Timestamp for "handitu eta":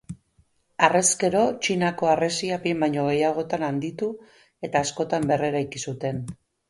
3.69-4.83